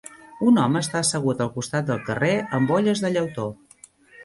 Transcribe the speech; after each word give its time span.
Un 0.51 0.55
home 0.61 0.79
està 0.85 0.97
assegut 1.01 1.43
al 1.45 1.51
costat 1.59 1.89
del 1.91 2.01
carrer 2.09 2.33
amb 2.59 2.75
olles 2.81 3.07
de 3.07 3.15
llautó. 3.15 3.49